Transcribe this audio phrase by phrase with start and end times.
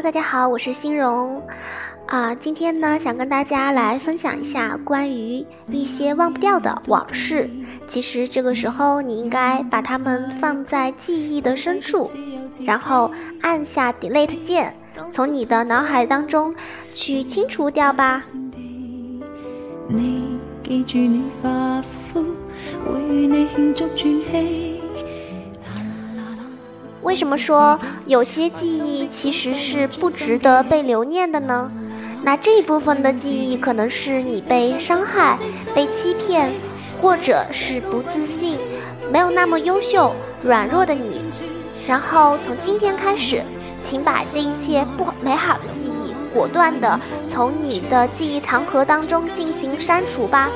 [0.00, 1.42] 大家好，我是欣荣，
[2.06, 7.50] 啊，今天呢想跟大家来分享一下关于一些忘不掉的往事。
[7.88, 12.08] 其实这个时候你应该把它们放在记忆的深处，
[12.64, 13.10] 然后
[13.40, 14.72] 按下 Delete 键，
[15.10, 16.54] 从你的脑海当中
[16.94, 18.22] 去清除掉吧。
[19.88, 22.24] 你记住你发肤，
[22.86, 24.67] 会与你庆祝。
[27.08, 31.72] 为什么说有些记忆其实是不值得被留念的呢？
[32.22, 35.38] 那这一部分的记忆可能是你被伤害、
[35.74, 36.52] 被欺骗，
[36.98, 38.58] 或者是不自信、
[39.10, 41.24] 没有那么优秀、软弱的你。
[41.86, 43.42] 然后从今天开始，
[43.82, 50.50] 请把这一切不美好的记忆果断的从你的记忆长河当中进行删除吧，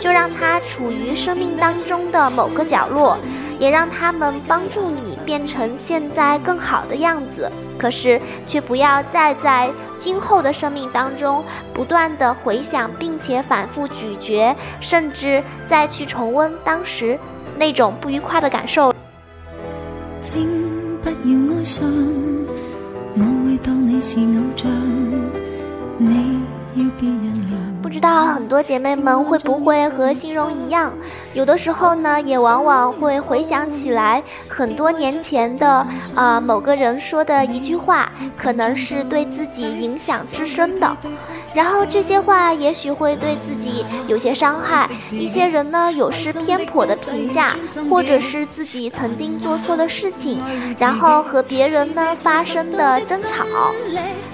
[0.00, 3.18] 就让它处于生命当中的某个角落。
[3.58, 17.18] 也让他们帮助你变成现在更好的样子，可是却不要再在今后的生命当中不断的回想，并且反复咀嚼，甚至再去重温当时
[17.56, 18.92] 那种不愉快的感受。
[20.20, 21.86] 请不要哀伤，
[23.14, 24.70] 我会当你是偶像，
[25.98, 26.40] 你
[26.74, 27.32] 要别人
[27.80, 30.92] 不知道很多姐妹们会不会和欣荣一样，
[31.36, 40.96] 有的时候呢，也往往会回想起来很多年前的啊某个人说的一句话，可能是对自己影响至深的。
[41.54, 47.54] 然后这些话也许会对自己有些伤害，一些人呢有失偏颇的评价，
[47.90, 50.42] 或者是自己曾经做错的事情，
[50.78, 53.44] 然后和别人呢发生的争吵。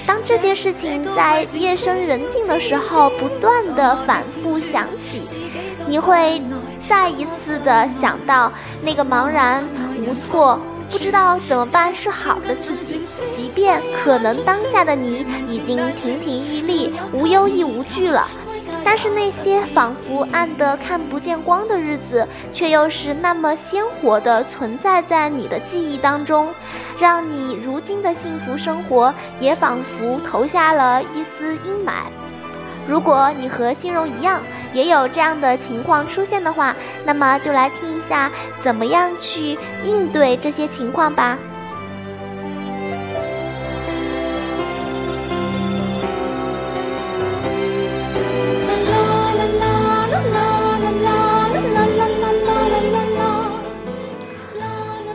[0.06, 5.22] 当这些事情在夜深人静的时候不断的反复想起，
[5.88, 6.40] 你会
[6.88, 8.52] 再一次的想到
[8.82, 9.64] 那个茫然
[10.00, 10.58] 无措、
[10.90, 13.00] 不知道怎么办是好的自己。
[13.34, 18.26] 即便可能当下的你已经亭亭玉立、无忧亦无惧了，
[18.84, 26.48] 但是那些仿佛暗得看不见光的日子，却又是那么鲜活的存在在你的记忆当中。
[27.00, 32.04] 让你如今的幸福生活也仿佛投下了一丝阴霾。
[32.86, 34.40] 如果你和欣荣一样，
[34.72, 36.74] 也有这样的情况出现的话，
[37.04, 41.38] 那么就来听一下怎么样去应对这些情况吧。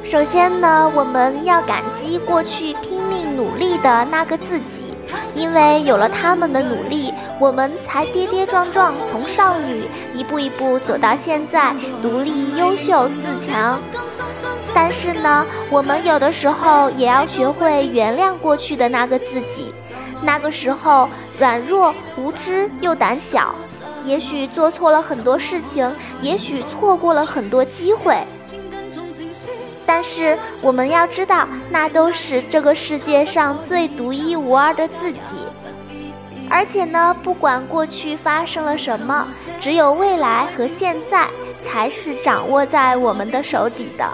[0.03, 4.95] 首先呢，我们要感激过去拼命努力的那个自己，
[5.35, 7.06] 因为有了他们的努力，
[7.39, 9.83] 我们才跌跌撞撞从少女
[10.13, 13.79] 一步一步走到现在，独立、优秀、自强。
[14.73, 19.73] 但是呢，我们有的时候也要学会原谅过去的那个自己，
[20.23, 23.53] 那个时候软弱、无知又胆小，
[24.03, 28.17] 也许做错了很多事情，也许错过了很多机会。
[29.85, 35.19] 但是我们要知道，那都是这个世界上最独一无二的自己。
[36.49, 39.27] 而且呢，不管过去发生了什么，
[39.59, 44.07] 只有未来和现在才是掌握在我们的手底的。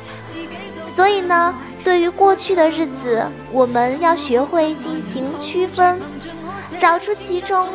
[0.88, 6.00] 所以呢，对于过去的日子，我们要学会进行区分，
[6.80, 7.68] 找出其中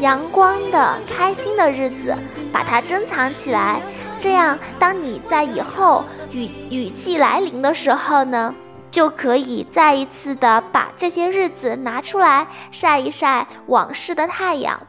[0.00, 2.14] 阳光的、开心的日子，
[2.52, 3.80] 把它珍藏起来。
[4.18, 6.04] 这样，当你在以后。
[6.32, 8.54] 雨雨季来临的时候呢，
[8.90, 14.86] 就可以再一次的把这些日子拿出来晒一晒往事的太阳，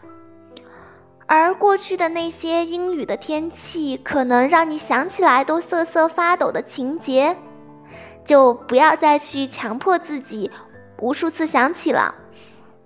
[1.28, 7.38] 而过去的那些阴雨的天气，可能让你想起来都瑟瑟发抖的情节，
[8.26, 10.50] 就不要再去强迫自己
[11.00, 12.16] 无数次想起了。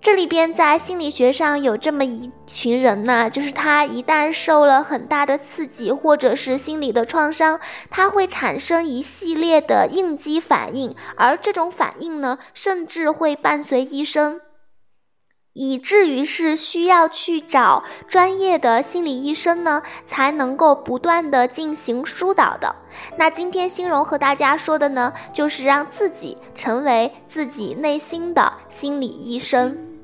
[0.06, 7.58] 这里边在心理学上有这么一群人呢，就是他一旦受了很大的刺激，或者是心理的创伤，
[7.90, 14.40] 他会产生一系列的应激反应，而这种反应呢，甚至会伴随一生，
[15.52, 22.76] 以至于是需要去找专业的心理医生呢，才能够不断的进行疏导的。
[23.18, 29.95] 那今天欣荣和大家说的呢，就是让自己成为自己内心的心理医生。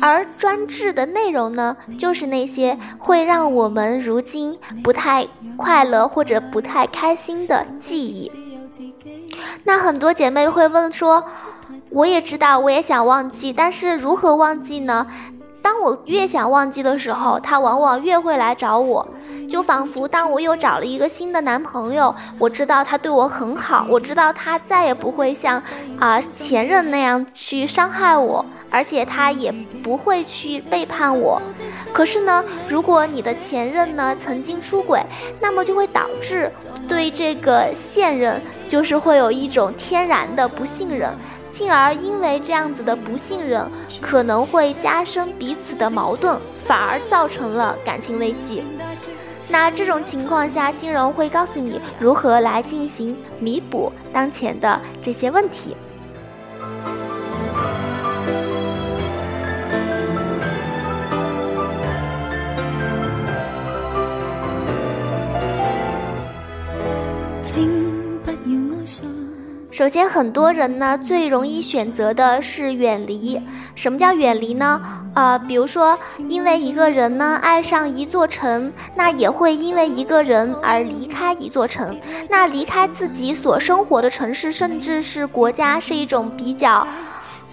[0.00, 8.32] 而专制的内容呢，就是那些会让我们如今不太快乐或者不太开心的记忆。
[9.64, 11.24] 那很多姐妹会问说，
[11.92, 15.06] 我也知道，我也想忘记，但是如何忘记呢？
[15.60, 19.06] 当我越想忘记的时候，他往往越会来找我，
[19.48, 25.62] 就仿佛当我又找了一个新的男朋友，我知道他对我很好，我知道他再也不会像
[26.00, 28.44] 啊前任那样去伤害我。
[28.72, 29.52] 而且他也
[29.82, 31.40] 不会去背叛我。
[31.92, 35.00] 可是呢，如果你的前任呢曾经出轨，
[35.38, 36.50] 那么就会导致
[36.88, 41.14] 对这个现任就是会有一种天然的不信任，
[41.50, 43.70] 进而因为这样子的不信任，
[44.00, 48.62] 可能会加深彼此的矛盾，反而造成了感情危机。
[49.48, 55.76] 那这种情况下，新人会告诉你如何来进行弥补当前的这些问题。
[69.82, 73.42] 首先，很多人呢最容易选择的是远离。
[73.74, 74.80] 什么叫远离呢？
[75.12, 75.98] 呃，比如说，
[76.28, 81.98] 因为一个人呢爱上一座城，那也会因为一个人而离开一座城。
[82.30, 86.86] 那离开自己所生活的城市，甚至是国家，是一种比较。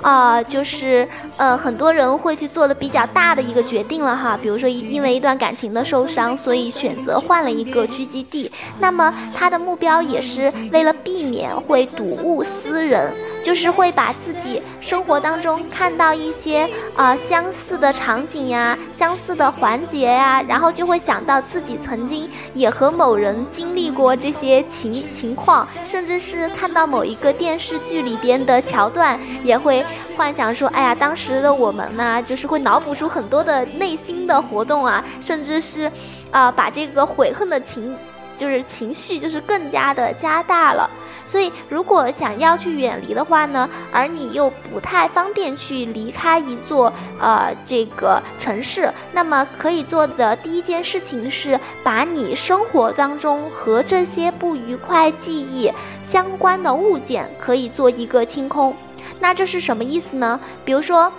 [0.02, 1.08] 啊，就是
[1.38, 8.52] 呃，很多人会去做的比较大的一个决定了哈，比如说因为一段感情的受伤，所以选择换了一个聚集地。
[8.80, 13.14] 那么他的目标也是为了避免会睹物思人。
[13.44, 35.92] 就是会把自己生活当中看到一些啊相似的场景呀、相似的环节呀，然后就会想到自己曾经也和某人经历过这些情情况，甚至是看到某一个电视剧里边的桥段，也会幻想说，哎呀，当时的我们呢，就是会脑补出很多的内心的活动啊，甚至是，
[36.32, 37.96] 啊，把这个悔恨的情。
[38.38, 40.90] 就是情绪就是更加的加大了，
[41.30, 55.72] 所以如果想要去远离的话呢，而你又不太方便去离开一座呃这个城市，那么可以做的第一件事情是把你生活当中和这些不愉快记忆
[56.02, 58.76] 相关的物件可以做一个清空。
[59.20, 60.40] 那这是什么意思呢？
[60.66, 61.14] 比如说，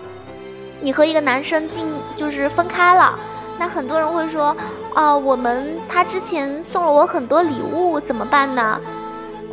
[0.80, 1.86] 你和一个男生进
[2.16, 3.16] 就是分开了。
[3.60, 4.56] 那很多人会说，
[4.92, 8.80] 啊，我们他之前送了我很多礼物，怎么办呢？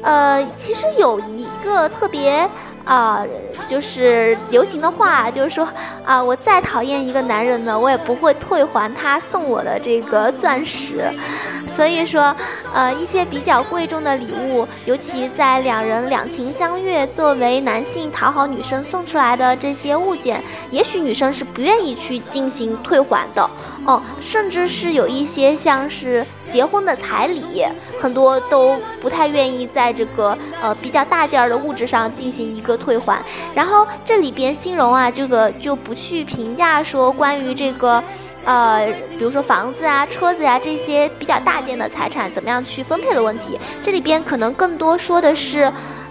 [0.02, 2.48] 呃，其实有一个特别。
[2.88, 3.22] 啊，
[3.68, 5.68] 就是流行的话，就是说
[6.06, 11.04] 啊，我再讨厌一个男人呢，我也不会退还他送我的这个钻石。
[11.78, 12.36] 所以说，
[12.74, 23.48] 呃，一些比较贵重的礼物，尤其在两人两情相悦，作为男性讨好女生送出来的这些物件，也许女生是不愿意去进行退还的。
[23.86, 27.64] 哦，甚至是有一些像是结婚的彩礼，
[28.02, 32.76] 很多都不太愿意在这个呃比较大件儿的物质上进行一个。
[32.78, 33.22] 退还，
[33.54, 38.02] 然后这里边新荣啊，这个就不去评价说关于这个，
[38.48, 43.60] 呃，比如说房子啊、车子呀这些比较大件的财产怎么样去分配的问题。
[43.84, 45.70] 这里边可能更多说的是，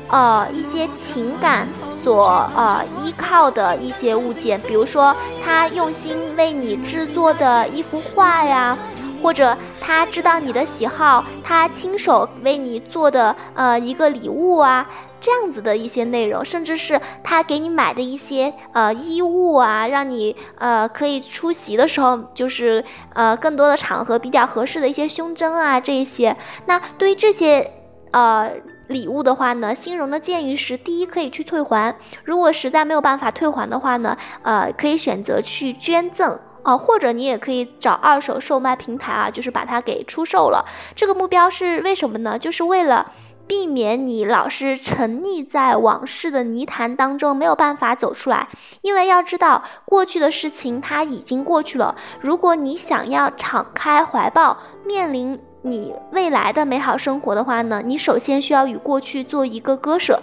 [0.09, 8.77] 呃，一些情感所呃依靠的一些物件，比如说他用心为你制作的一幅画呀，
[9.23, 14.87] 或者他知道你的喜好，他亲手为你做的呃一个礼物啊。
[15.21, 22.85] 这样子的一些内容，甚至是他给你买的一些呃衣物啊，让你呃可以出席的时候，就是
[23.15, 26.37] 呃更多的场合比较合适的一些胸针啊这一些。
[26.67, 27.73] 那对于这些
[28.13, 28.53] 呃
[28.89, 31.95] 礼物的话呢，新荣的建议是：第一，可以去退还；
[32.25, 40.67] 如果实在没有办法退还的话呢，呃可以选择去捐赠啊，或者你也可以找二手售卖平台啊，就是把它给出售了。
[40.95, 42.39] 这个目标是为什么呢？
[42.39, 43.13] 就是为了。
[43.47, 48.49] 避免你老是沉溺在往事的泥潭当中，没有办法走出来。
[48.83, 51.95] 因为要知道，过去的事情它已经过去了。
[52.21, 60.21] 如果你想要敞开怀抱，面临你未来的美好生活的话呢，你首先需要与过去做一个割舍。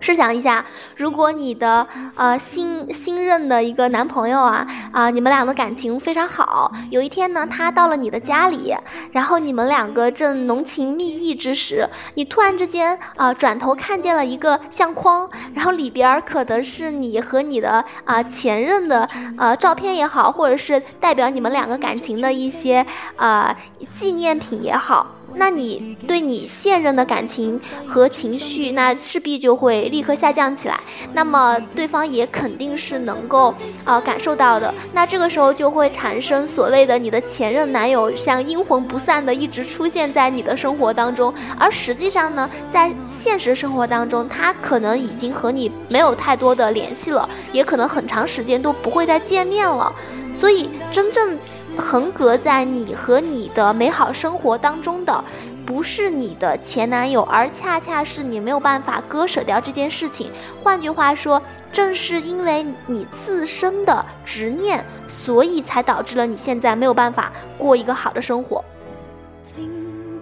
[0.00, 0.64] 试想一下，
[0.94, 8.74] 如果你的呃新新任的一个男朋友啊啊，你们俩的感情非常好，有一天呢，他到了你的家里，
[9.12, 23.56] 然后你们两个正浓情蜜意之时，你突然之间啊转头看见了一个相框，然后里边可能是你和你的啊前任的呃照片也好，或者是代表你们两个感情的一些啊
[23.92, 25.17] 纪念品也好。
[25.34, 30.78] 那你对你现任的感情和情绪，那势必就会立刻下降起来。
[31.12, 33.54] 那么对方也肯定是能够
[33.84, 34.74] 啊感受到的。
[34.92, 49.92] 那这个时候就会产生所谓的你的前任男友像阴魂不散的一直出现在你的生活当中，而实际上呢，在现实生活当中，他可能已经和你没有太多的联系了，也可能很长时间都不会再见面了。
[50.34, 51.38] 所以真正。
[51.78, 55.24] 横隔在你和你的美好生活当中的，
[55.64, 60.30] 不是你的前男友，而恰恰是你没有办法割舍掉这件事情。
[60.62, 61.40] 换句话说，
[61.72, 68.62] 正是因为你自身的执念，所以才导致了你现在没有办法过一个好的生活。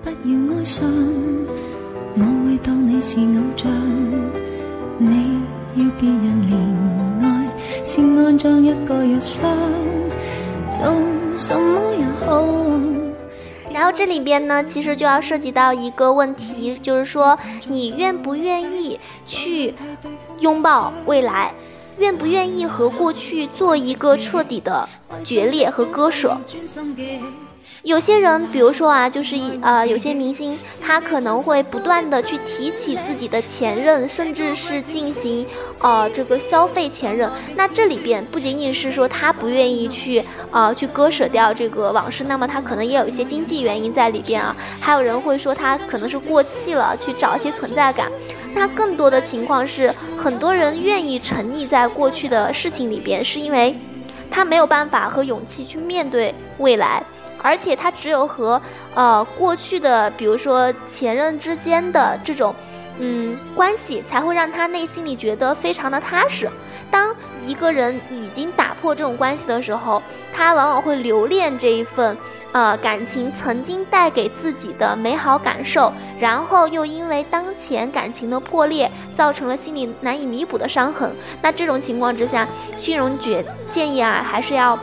[0.03, 0.87] 不要哀伤，
[2.17, 3.71] 我会当你是偶像。
[4.99, 5.41] 你
[5.75, 9.45] 要别人怜爱，先安装一个药箱，
[13.71, 17.39] 然后这里边呢，其实就要涉及到一个问题，就是说
[17.69, 19.75] 你愿不愿意去
[20.41, 21.53] 拥抱未来，
[21.99, 24.89] 愿不愿意和过去做一个彻底的
[25.23, 26.39] 决裂和割舍。
[27.87, 35.47] 有些人，比如说啊，就是一呃，有些明星，他可能会不断的去提起自己的前任，甚至是进行
[35.81, 37.31] 呃这个消费前任。
[37.55, 44.57] 那这里边不仅仅是说他不愿意去呃去割舍掉这个往事，那么他可能也有一些经济原因在里边啊。
[44.81, 48.11] 还有人会说他可能是过气了，去找一些存在感。
[48.53, 53.77] 那更多的情况是，很多人愿意沉溺在过去的事情里边，是因为
[54.29, 57.01] 他没有办法和勇气去面对未来。
[57.43, 58.61] 而且他只有和，
[58.95, 62.55] 呃，过去的，比如说前任之间的这种，
[62.99, 66.49] 嗯，关系，才会让他内心里觉得非常的踏实。
[66.91, 67.15] 当
[67.45, 70.03] 一个人已经打破这种关系的时候，
[70.33, 72.17] 他往往会留恋这一份，
[72.53, 81.11] 呃，感情曾经带给自己的美好感受，然后又因为当前感情的破裂，造成了心里难以弥补的伤痕。
[81.43, 84.79] 那这种情况之下，新荣觉建议啊，还是要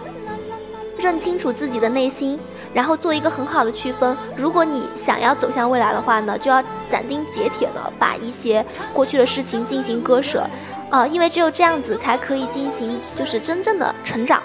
[1.03, 2.39] 认清楚自己的内心。
[2.73, 4.17] 然后做一个很好的区分。
[4.35, 10.49] 如果你想要走向未来的话呢，就要斩钉截铁的把一些过去的事情进行割舍，
[10.89, 14.41] 啊，因为只有这样子才可以进行就是真正的成长。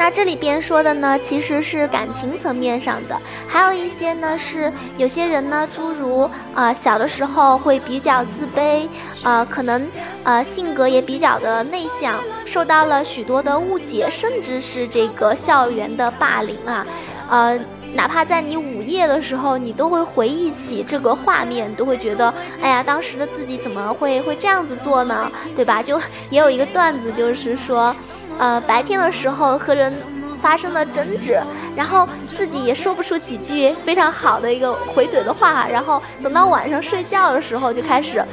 [0.00, 8.88] 那这里边说的呢，其实是感情层面上的，还有一些呢是有些人呢，诸如啊小的时候会比较自卑，
[9.22, 9.86] 呃可能
[10.24, 12.14] 呃性格也比较的内向，
[12.46, 16.86] 受到了许多的误解，甚至是这个校园的霸凌啊，
[17.28, 17.60] 呃
[17.92, 25.30] 哪怕在你午夜的时候，你都会回忆起这个画面，都会觉得哎呀当时的自己怎么会会这样子做呢？
[25.54, 25.82] 对吧？
[25.82, 27.94] 就 也有一个段子，就是说。
[28.40, 29.94] 呃，白天的时候和人
[30.40, 31.38] 发生了争执，
[31.76, 38.24] 然后自己也说不出几句非常好的一个回怼的话，然后等到晚上睡觉的时候就开始，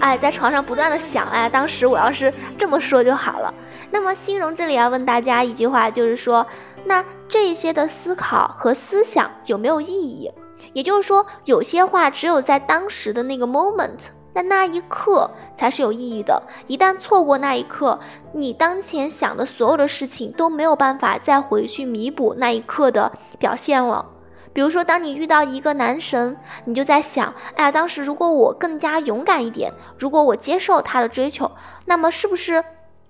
[0.00, 3.54] 哎，在床上不断的想，哎，当时我要是这么说就好了。
[3.92, 6.44] 那么欣荣这里要问大家一句话，就是说，
[6.84, 10.28] 那这些的思考和思想有没有意义？
[10.72, 14.08] 也就是说，有些话只有在当时的那个 moment。
[14.34, 16.42] 那那一刻才是有意义的。
[16.66, 18.00] 一旦错过那一刻，
[18.32, 24.06] 你当前想的所有的事情都没有办法再回去弥补那一刻的表现了。
[24.52, 31.52] 比如说，当你遇到一个男神，你就在想：哎呀，当时如果我更加勇敢一点，如果我接受他的追求，
[31.86, 32.64] 那么是不是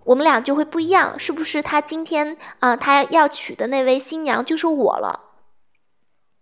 [0.04, 1.19] 我们俩就会不一样？
[1.19, 5.21] 是不是他今天啊，他要娶的那位新娘就是我了？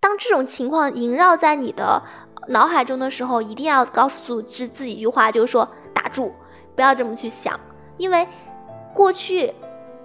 [0.00, 2.02] 当这种情况萦绕在你的。
[2.48, 6.32] 脑海中的时候，一定要告诉自自己一句话，就是说打住，
[6.74, 7.58] 不要这么去想，
[7.96, 8.26] 因为
[8.94, 9.52] 过去。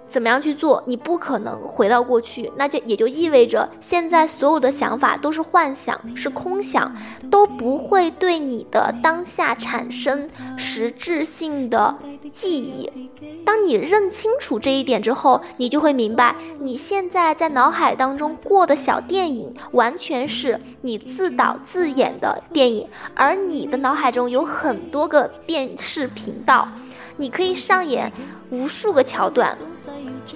[0.08, 0.82] 怎么样去做？
[0.86, 6.96] 你不可能回到过去，那就也就意味着现在所有的想法都是幻想，是空想，
[7.30, 11.96] 都不会对你的当下产生实质性的
[12.42, 13.10] 意义。
[13.44, 26.68] 当你认清楚这一点之后，你就会明白，你现在在脑海当中过的小电影，完全是你自导自演的电影，而你的脑海中有很多个电视频道。
[27.18, 28.10] 你可以上演
[28.48, 29.58] 无数个桥段，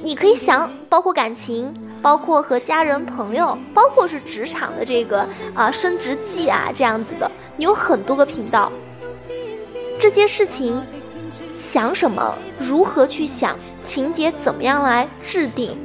[0.03, 1.73] 你可以想，包括感情，
[2.03, 5.25] 包括和家人朋友，包括是职场的这个
[5.55, 8.71] 啊升职记啊这样子的，你有很多个频道，
[10.01, 10.85] 这些事情
[11.57, 15.79] 想什么，如何去想，情节怎么样来制定，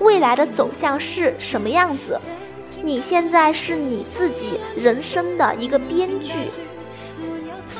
[0.00, 2.20] 未来的走向是什么样子，
[2.82, 6.34] 你现在是你自己人生的一个编剧。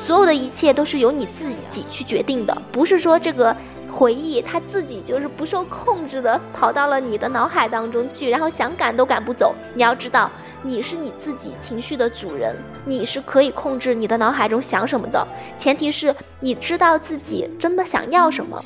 [0.05, 3.55] 所有的一切都是由你自己去决定的，不是说这个
[3.89, 9.55] 回忆它自己就是不受控制的跑到了你的脑海当中去，然后想赶都赶不走。
[9.73, 10.29] 你要知道，
[10.61, 12.53] 你是你自己情绪的主人，
[12.85, 15.25] 你是可以控制你的脑海中想什么的，
[15.57, 18.61] 前提是你知道自己真的想要什么。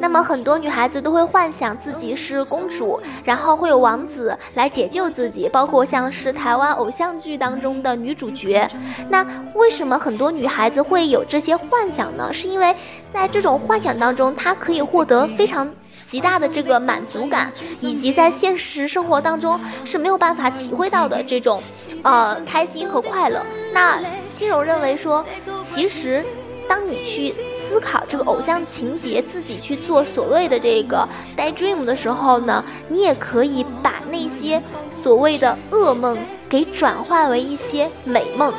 [0.00, 8.68] 那么很多女孩子都会幻想自己是公主，然后会有王子来解救自己，包括像是台湾偶像剧当中的女主角。
[9.08, 12.32] 那为什么很多女孩子会有这些幻想呢？
[12.32, 12.74] 是因为
[13.12, 15.68] 在这种幻想当中，她可以获得非常
[16.06, 21.60] 极大的这个满足感，以及在现实生活当中是没有办法体会到的这种，
[22.04, 23.44] 呃，开心和快乐。
[23.72, 25.24] 那心柔认为说，
[25.62, 26.24] 其实。
[26.68, 27.32] 当你去
[27.68, 31.06] 思考这个偶像情节，自己去做所谓的这个
[31.36, 36.16] daydream 的时候呢，你也可以把那些所谓的噩梦
[36.48, 38.54] 给转化为一些美梦。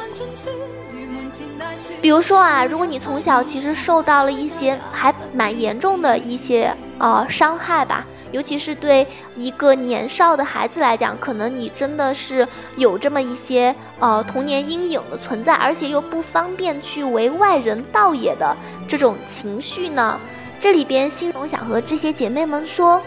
[2.01, 8.05] 比如说啊，如果你从小其实受到了一些还蛮严重的一些呃伤害吧。
[8.31, 18.55] 尤其是对一个年少的孩子来讲，可能你真的是有这么一些呃童年阴影的存在，而且又不方便去为外人道也的
[18.87, 20.19] 这种情绪呢。
[20.59, 23.01] 这里边，心荣想和这些姐妹们说，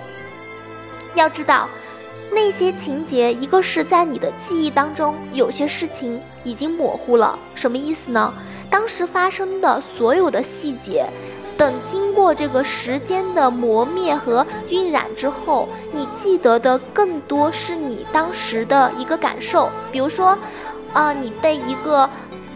[1.14, 1.68] 要知道，
[2.30, 8.32] 那些情节，一个是在你的记忆当中，有些事情已经模糊了，什么意思呢？
[8.70, 11.06] 当时发生的所有的细节。
[11.56, 19.68] 等经过这个时间的磨灭和晕染之后，你记得的更多是你当时的一个感受。
[19.90, 20.36] 比如说，
[20.92, 22.08] 啊，你被一个，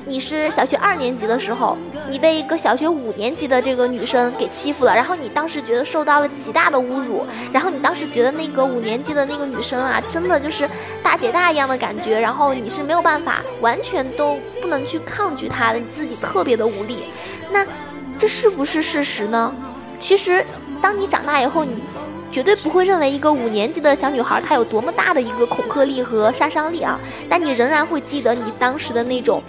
[0.04, 1.76] 你是小学二年级的时候，
[2.08, 10.68] 你被一个小学五年级的这个女生给欺负了，然后你当时觉得受到了极大的侮辱，然后你当时觉得那个五年级的那个女生啊，真的就是
[11.02, 17.04] 大姐大一样的感觉，然后你是没有办法，完全都不能去抗拒她的，你自己特别的无力。
[17.52, 17.64] 那。
[18.18, 19.52] 这是不是事实呢？
[19.98, 20.44] 其实，
[20.82, 21.82] 当你长大以后，你
[22.30, 26.98] 绝对不会认为一个五年级的小女孩她有多么大的一个恐吓力和杀伤力啊！
[27.30, 29.42] 但你仍然会记得你当时的那种，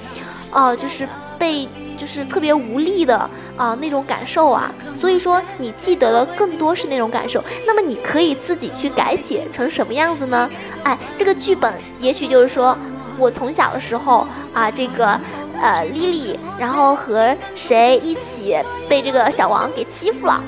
[0.52, 1.08] 呃，就是
[1.38, 4.74] 被就是特别无力的啊那种感受啊。
[4.96, 7.44] 所以说，你记得的更多是那种感受。
[7.66, 10.50] 那么，你可以自己去改写成什么样子呢？
[10.84, 12.78] 哎，这个剧本也许就是说
[13.18, 15.20] 我从小的时候啊，这个。
[15.60, 18.56] 呃，莉莉，然后和谁一起
[18.88, 20.42] 被这个小王给欺负了？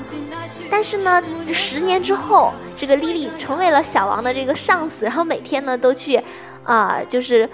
[0.70, 6.22] 但是呢，十年之后，这个莉莉成为了小王的这个上司，然后每天呢都去，
[6.64, 7.48] 啊，就是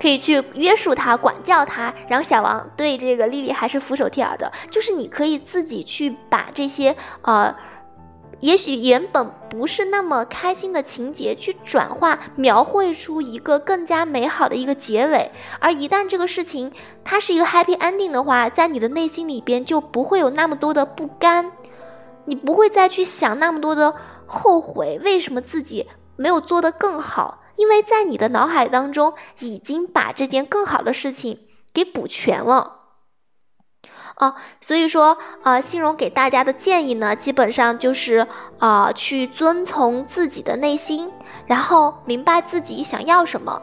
[0.00, 4.52] 可以去约束他、管教他，然后小王对这个莉莉还是俯首帖耳的。
[4.70, 7.54] 就是你可以自己去把这些呃。
[8.40, 15.30] 也许原本不是那么开心的情节，去转化描绘出一个更加美好的一个结尾。
[15.58, 16.72] 而一旦这个事情
[17.02, 21.50] 它是一个 happy ending 的话，在你的内心里边就不会有那么多的不甘，
[22.26, 23.94] 你不会再去想那么多的
[24.26, 27.42] 后悔，为什么自己没有做得更好？
[27.56, 31.38] 因为在你的脑海当中已经把这件更好的事情
[31.72, 32.75] 给补全了。
[34.16, 38.26] 啊，所以说，呃，欣荣给大家的建议呢，基本上就是，
[38.58, 41.10] 呃，去遵从自己的内心，
[41.46, 43.60] 然后明白自己想要什么。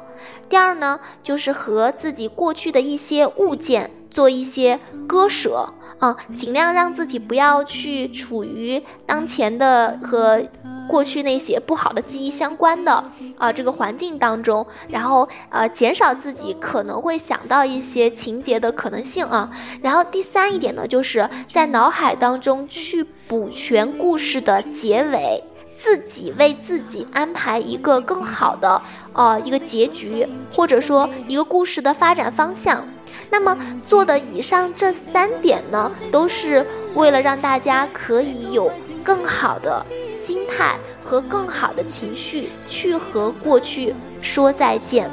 [0.49, 5.73] 第二呢，就是和自己过去的一些物件做一些割舍。
[5.99, 10.43] 啊，尽量让自己不要去处于当前的和
[10.87, 13.03] 过去那些不好的记忆相关的
[13.37, 19.49] 啊这个环境当中，然后呃减少自己可能会想到一些情节的可能性啊。
[19.81, 25.41] 然后第三一点呢，就是在脑海当中去补全故事的结尾，
[25.77, 28.81] 自己为自己安排一个更好的
[29.13, 32.85] 呃一个结局，或者说一个故事的发展方向。
[33.33, 38.71] 那么做的以上这三点呢，都是为了让大家可以有
[39.03, 43.91] 更好的心态和更好的情绪去和过去
[44.21, 45.09] 说再见，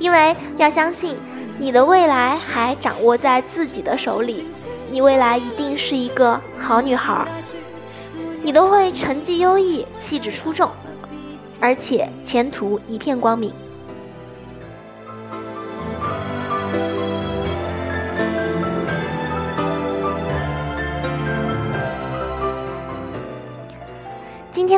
[0.00, 1.16] 因为要相信
[1.60, 4.44] 你的未来还掌握在自己的手里，
[4.90, 7.24] 你未来一定是一个好女孩，
[8.42, 10.68] 你都会成绩优异，气质出众，
[11.60, 13.52] 而且前途一片光明。